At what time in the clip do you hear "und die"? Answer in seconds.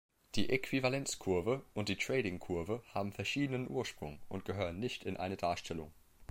1.75-1.95